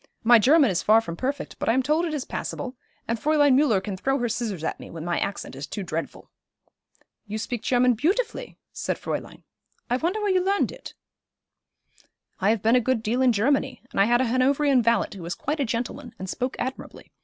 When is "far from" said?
0.81-1.15